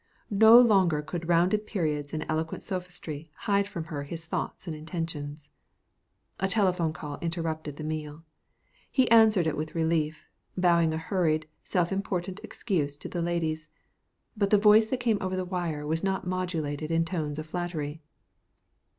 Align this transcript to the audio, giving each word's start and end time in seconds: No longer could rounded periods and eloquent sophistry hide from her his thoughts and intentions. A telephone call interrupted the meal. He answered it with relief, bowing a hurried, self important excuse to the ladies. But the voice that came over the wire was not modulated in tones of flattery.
No 0.33 0.59
longer 0.59 1.03
could 1.03 1.27
rounded 1.29 1.67
periods 1.67 2.11
and 2.11 2.25
eloquent 2.27 2.63
sophistry 2.63 3.29
hide 3.45 3.67
from 3.67 3.83
her 3.83 4.01
his 4.01 4.25
thoughts 4.25 4.65
and 4.65 4.75
intentions. 4.75 5.51
A 6.39 6.47
telephone 6.47 6.91
call 6.91 7.19
interrupted 7.19 7.75
the 7.75 7.83
meal. 7.83 8.23
He 8.89 9.07
answered 9.11 9.45
it 9.45 9.55
with 9.55 9.75
relief, 9.75 10.25
bowing 10.57 10.91
a 10.91 10.97
hurried, 10.97 11.47
self 11.63 11.91
important 11.91 12.39
excuse 12.41 12.97
to 12.97 13.09
the 13.09 13.21
ladies. 13.21 13.69
But 14.35 14.49
the 14.49 14.57
voice 14.57 14.87
that 14.87 14.99
came 14.99 15.19
over 15.21 15.35
the 15.35 15.45
wire 15.45 15.85
was 15.85 16.03
not 16.03 16.25
modulated 16.25 16.89
in 16.89 17.05
tones 17.05 17.37
of 17.37 17.45
flattery. 17.45 18.01